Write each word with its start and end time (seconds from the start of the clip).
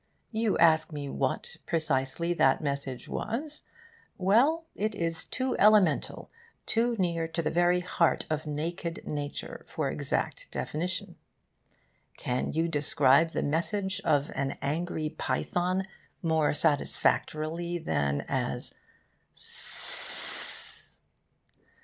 You 0.31 0.57
ask 0.57 0.91
me 0.91 1.09
what, 1.09 1.57
precisely, 1.67 2.33
that 2.33 2.59
message 2.59 3.07
was? 3.07 3.61
Well, 4.17 4.65
it 4.73 4.95
is 4.95 5.25
too 5.25 5.55
elemental, 5.59 6.31
too 6.65 6.95
near 6.97 7.27
to 7.27 7.43
the 7.43 7.51
very 7.51 7.81
heart 7.81 8.25
of 8.27 8.47
naked 8.47 9.05
Nature, 9.05 9.63
for 9.69 9.91
exact 9.91 10.49
definition. 10.49 11.17
Can 12.17 12.51
you 12.51 12.67
describe 12.67 13.33
the 13.33 13.43
message 13.43 14.01
of 14.03 14.31
an 14.33 14.57
angry 14.59 15.07
python 15.09 15.85
more 16.23 16.51
satisfactorily 16.55 17.77
than 17.77 18.21
as 18.21 18.73
S 19.35 20.97
s 20.97 20.97
s 20.97 20.97
s? 20.99 21.01